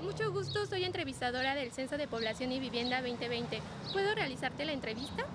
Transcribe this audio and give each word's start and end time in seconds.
Mucho 0.00 0.32
gusto. 0.32 0.66
Soy 0.66 0.84
entrevistadora 0.84 1.54
del 1.54 1.72
Censo 1.72 1.96
de 1.96 2.06
Población 2.06 2.52
y 2.52 2.60
Vivienda 2.60 3.00
2020. 3.00 3.60
¿Puedo 3.92 4.14
realizarte 4.14 4.64
la 4.64 4.72
entrevista? 4.72 5.26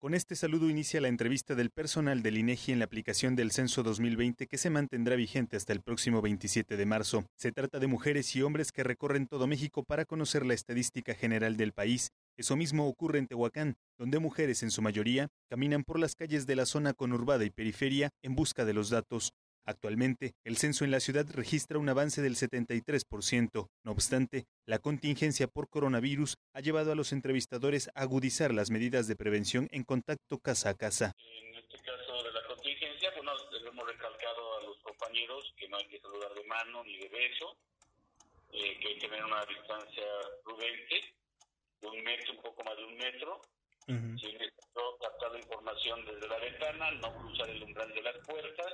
Con 0.00 0.12
este 0.12 0.36
saludo 0.36 0.68
inicia 0.68 1.00
la 1.00 1.08
entrevista 1.08 1.54
del 1.54 1.70
personal 1.70 2.22
del 2.22 2.36
INEGI 2.36 2.72
en 2.72 2.78
la 2.78 2.84
aplicación 2.84 3.36
del 3.36 3.52
Censo 3.52 3.82
2020 3.82 4.46
que 4.46 4.58
se 4.58 4.68
mantendrá 4.68 5.16
vigente 5.16 5.56
hasta 5.56 5.72
el 5.72 5.80
próximo 5.80 6.20
27 6.20 6.76
de 6.76 6.84
marzo. 6.84 7.24
Se 7.36 7.52
trata 7.52 7.78
de 7.78 7.86
mujeres 7.86 8.36
y 8.36 8.42
hombres 8.42 8.70
que 8.70 8.84
recorren 8.84 9.26
todo 9.26 9.46
México 9.46 9.82
para 9.82 10.04
conocer 10.04 10.44
la 10.44 10.52
estadística 10.52 11.14
general 11.14 11.56
del 11.56 11.72
país. 11.72 12.10
Eso 12.36 12.56
mismo 12.56 12.86
ocurre 12.86 13.18
en 13.18 13.28
Tehuacán, 13.28 13.76
donde 13.96 14.18
mujeres 14.18 14.62
en 14.62 14.70
su 14.70 14.82
mayoría 14.82 15.28
caminan 15.48 15.84
por 15.84 15.98
las 15.98 16.14
calles 16.16 16.46
de 16.46 16.56
la 16.56 16.66
zona 16.66 16.92
conurbada 16.92 17.46
y 17.46 17.50
periferia 17.50 18.10
en 18.22 18.34
busca 18.34 18.66
de 18.66 18.74
los 18.74 18.90
datos. 18.90 19.32
Actualmente, 19.66 20.34
el 20.44 20.58
censo 20.58 20.84
en 20.84 20.90
la 20.90 21.00
ciudad 21.00 21.24
registra 21.32 21.78
un 21.78 21.88
avance 21.88 22.20
del 22.20 22.36
73%. 22.36 23.70
No 23.82 23.92
obstante, 23.92 24.44
la 24.66 24.78
contingencia 24.78 25.46
por 25.48 25.70
coronavirus 25.70 26.36
ha 26.52 26.60
llevado 26.60 26.92
a 26.92 26.94
los 26.94 27.12
entrevistadores 27.12 27.88
a 27.94 28.02
agudizar 28.02 28.52
las 28.52 28.70
medidas 28.70 29.08
de 29.08 29.16
prevención 29.16 29.68
en 29.72 29.84
contacto 29.84 30.38
casa 30.38 30.68
a 30.68 30.74
casa. 30.74 31.12
En 31.16 31.54
este 31.54 31.78
caso 31.78 32.22
de 32.24 32.32
la 32.32 32.46
contingencia, 32.46 33.10
bueno, 33.16 33.32
hemos 33.66 33.86
recalcado 33.86 34.58
a 34.58 34.62
los 34.64 34.76
compañeros 34.82 35.54
que 35.56 35.66
no 35.70 35.78
hay 35.78 35.86
que 35.86 35.98
saludar 35.98 36.34
de 36.34 36.44
mano 36.44 36.84
ni 36.84 36.98
de 36.98 37.08
beso, 37.08 37.56
eh, 38.52 38.78
que 38.80 38.88
hay 38.88 38.98
que 38.98 39.08
tener 39.08 39.24
una 39.24 39.46
distancia 39.46 40.04
prudente, 40.44 41.14
de 41.80 41.88
un 41.88 42.04
metro, 42.04 42.32
un 42.34 42.42
poco 42.42 42.64
más 42.64 42.76
de 42.76 42.84
un 42.84 42.96
metro. 42.96 43.40
Uh 43.88 43.92
-huh. 43.92 44.18
Si 44.20 44.38
captar 45.00 45.32
la 45.32 45.38
información 45.38 46.04
desde 46.04 46.28
la 46.28 46.38
ventana, 46.38 46.90
no 46.92 47.14
cruzar 47.16 47.48
el 47.48 47.62
umbral 47.62 47.92
de 47.94 48.02
las 48.02 48.16
puertas 48.26 48.72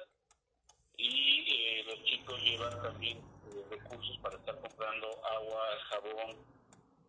llevan 2.50 2.82
también 2.82 3.18
eh, 3.18 3.64
recursos 3.70 4.18
para 4.22 4.36
estar 4.36 4.60
comprando 4.60 5.06
agua, 5.24 5.62
jabón, 5.88 6.36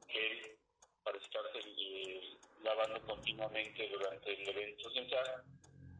gel, 0.07 0.57
para 1.03 1.17
estarse 1.17 1.59
eh, 1.59 2.37
lavando 2.63 3.01
continuamente 3.05 3.89
durante 3.89 4.33
el 4.33 4.49
evento 4.49 4.89
central. 4.91 5.43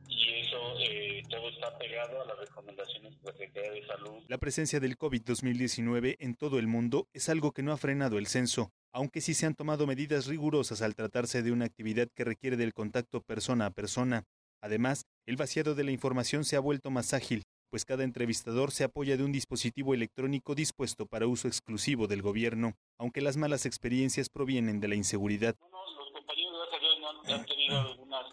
Y 0.07 0.41
eso 0.41 0.57
eh, 0.79 1.23
todo 1.29 1.49
está 1.49 1.77
pegado 1.77 2.21
a 2.21 2.25
las 2.25 2.37
recomendaciones 2.37 3.17
de 3.17 3.23
la 3.23 3.31
Secretaría 3.31 3.71
de 3.71 3.87
Salud. 3.87 4.23
La 4.27 4.37
presencia 4.37 4.79
del 4.79 4.97
COVID-2019 4.97 6.17
en 6.19 6.35
todo 6.35 6.59
el 6.59 6.67
mundo 6.67 7.07
es 7.13 7.29
algo 7.29 7.53
que 7.53 7.63
no 7.63 7.71
ha 7.71 7.77
frenado 7.77 8.17
el 8.17 8.27
censo, 8.27 8.71
aunque 8.91 9.21
sí 9.21 9.33
se 9.33 9.45
han 9.45 9.55
tomado 9.55 9.87
medidas 9.87 10.27
rigurosas 10.27 10.81
al 10.81 10.95
tratarse 10.95 11.41
de 11.43 11.51
una 11.51 11.65
actividad 11.65 12.09
que 12.13 12.25
requiere 12.25 12.57
del 12.57 12.73
contacto 12.73 13.21
persona 13.21 13.67
a 13.67 13.71
persona. 13.71 14.25
Además, 14.61 15.05
el 15.25 15.37
vaciado 15.37 15.75
de 15.75 15.85
la 15.85 15.91
información 15.91 16.43
se 16.43 16.57
ha 16.57 16.59
vuelto 16.59 16.91
más 16.91 17.13
ágil, 17.13 17.43
pues 17.71 17.85
cada 17.85 18.03
entrevistador 18.03 18.71
se 18.71 18.83
apoya 18.83 19.15
de 19.15 19.23
un 19.23 19.31
dispositivo 19.31 19.93
electrónico 19.93 20.55
dispuesto 20.55 21.05
para 21.05 21.25
uso 21.25 21.47
exclusivo 21.47 22.05
del 22.05 22.21
gobierno, 22.21 22.73
aunque 22.99 23.21
las 23.21 23.37
malas 23.37 23.65
experiencias 23.65 24.29
provienen 24.29 24.81
de 24.81 24.89
la 24.89 24.95
inseguridad. 24.95 25.55
No, 25.61 25.69
no, 25.69 26.03
los 26.03 26.11
compañeros, 26.11 26.67
gracias 26.69 26.75
a 26.75 26.79
Dios, 26.83 26.99
no 26.99 27.33
han, 27.33 27.45
tenido 27.45 27.79
algunas 27.79 28.25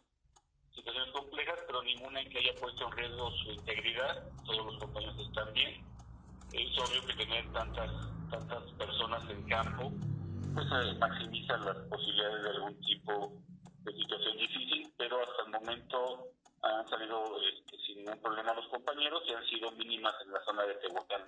situaciones 0.75 1.13
complejas, 1.13 1.55
pero 1.69 1.83
ninguna 1.85 2.21
en 2.21 2.29
que 2.31 2.39
haya 2.39 2.55
puesto 2.61 2.85
en 2.87 2.93
riesgo 2.99 3.31
su 3.31 3.53
integridad. 3.53 4.29
Todos 4.45 4.67
los 4.67 4.79
compañeros 4.79 5.17
están 5.29 5.53
bien. 5.55 5.87
Es 6.53 6.79
obvio 6.79 7.07
que 7.07 7.15
tener 7.15 7.53
tantas, 7.53 7.91
tantas 8.31 8.73
personas 8.73 9.31
en 9.31 9.43
campo, 9.45 9.93
pues 10.53 10.67
eh, 10.67 10.99
maximiza 10.99 11.57
las 11.59 11.77
posibilidades 11.89 12.43
de 12.43 12.51
algún 12.51 12.81
tipo 12.81 13.33
de 13.89 14.01
situación 14.01 14.37
difícil, 14.37 14.93
pero 14.97 15.21
hasta 15.21 15.43
el 15.47 15.51
momento 15.53 16.29
han 16.63 16.89
salido 16.89 17.41
este, 17.43 17.79
sin 17.87 17.99
ningún 17.99 18.19
problema 18.21 18.55
los 18.55 18.69
compañeros 18.69 19.23
y 19.27 19.33
han 19.33 19.45
sido 19.47 19.71
mínimas 19.73 20.15
en 20.25 20.33
la 20.33 20.41
zona 20.45 20.65
de 20.65 20.75
Tehuacán 20.75 21.23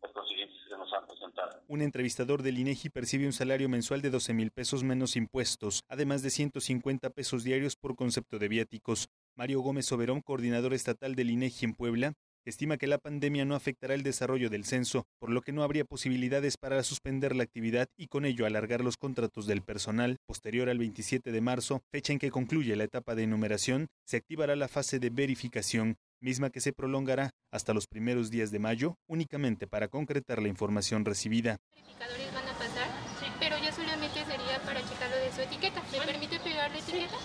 las 0.00 0.12
consiguientes 0.12 0.56
que 0.68 0.76
nos 0.76 0.92
han 0.92 1.06
presentado. 1.06 1.60
Un 1.66 1.82
entrevistador 1.82 2.42
del 2.42 2.58
INEGI 2.58 2.88
percibe 2.88 3.26
un 3.26 3.32
salario 3.32 3.68
mensual 3.68 4.00
de 4.00 4.10
12 4.10 4.32
mil 4.32 4.50
pesos 4.50 4.84
menos 4.84 5.16
impuestos, 5.16 5.82
además 5.88 6.22
de 6.22 6.30
150 6.30 7.10
pesos 7.10 7.42
diarios 7.44 7.76
por 7.76 7.96
concepto 7.96 8.38
de 8.38 8.48
viáticos. 8.48 9.08
Mario 9.34 9.60
Gómez 9.60 9.90
Oberón, 9.92 10.20
coordinador 10.22 10.72
estatal 10.72 11.14
del 11.14 11.30
INEGI 11.30 11.66
en 11.66 11.74
Puebla, 11.74 12.14
estima 12.44 12.76
que 12.76 12.86
la 12.86 12.98
pandemia 12.98 13.44
no 13.44 13.54
afectará 13.54 13.94
el 13.94 14.02
desarrollo 14.02 14.50
del 14.50 14.64
censo, 14.64 15.06
por 15.18 15.30
lo 15.30 15.42
que 15.42 15.52
no 15.52 15.62
habría 15.62 15.84
posibilidades 15.84 16.56
para 16.56 16.82
suspender 16.82 17.34
la 17.34 17.42
actividad 17.42 17.88
y 17.96 18.08
con 18.08 18.24
ello 18.24 18.46
alargar 18.46 18.82
los 18.82 18.96
contratos 18.96 19.46
del 19.46 19.62
personal. 19.62 20.18
Posterior 20.26 20.68
al 20.68 20.78
27 20.78 21.32
de 21.32 21.40
marzo, 21.40 21.82
fecha 21.90 22.12
en 22.12 22.18
que 22.18 22.30
concluye 22.30 22.76
la 22.76 22.84
etapa 22.84 23.14
de 23.14 23.24
enumeración, 23.24 23.88
se 24.06 24.16
activará 24.16 24.56
la 24.56 24.68
fase 24.68 24.98
de 24.98 25.10
verificación, 25.10 25.96
misma 26.20 26.50
que 26.50 26.60
se 26.60 26.72
prolongará 26.72 27.30
hasta 27.52 27.74
los 27.74 27.86
primeros 27.86 28.30
días 28.30 28.50
de 28.50 28.58
mayo, 28.58 28.96
únicamente 29.08 29.66
para 29.66 29.88
concretar 29.88 30.42
la 30.42 30.48
información 30.48 31.04
recibida. 31.04 31.58
Verificadores 31.74 32.32
van 32.34 32.48
a 32.48 32.58
pasar, 32.58 32.88
sí. 33.20 33.26
pero 33.38 33.56
yo 33.58 33.72
solamente 33.72 34.24
sería 34.24 34.60
para 34.64 34.80
checar 34.80 35.10
lo 35.10 35.16
de 35.16 35.32
su 35.32 35.40
etiqueta. 35.40 35.82
¿Me 35.92 36.06
permite 36.06 36.40
pegar 36.40 36.70
la 36.70 36.78
etiqueta? 36.78 37.16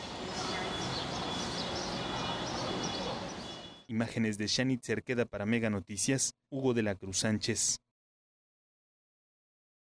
Imágenes 3.94 4.40
de 4.40 4.48
Shanit 4.48 4.84
Cerqueda 4.84 5.26
para 5.26 5.46
Mega 5.46 5.70
Noticias, 5.70 6.34
Hugo 6.50 6.74
de 6.74 6.82
la 6.82 6.96
Cruz 6.96 7.20
Sánchez. 7.20 7.78